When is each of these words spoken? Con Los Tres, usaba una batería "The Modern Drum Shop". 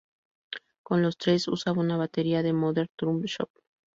Con 0.81 1.03
Los 1.03 1.15
Tres, 1.19 1.47
usaba 1.47 1.79
una 1.79 1.95
batería 1.95 2.41
"The 2.41 2.53
Modern 2.53 2.89
Drum 2.99 3.21
Shop". 3.25 3.51